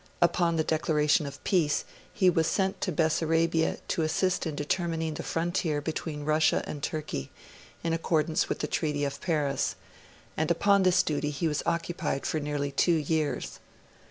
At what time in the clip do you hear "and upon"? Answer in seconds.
10.35-10.81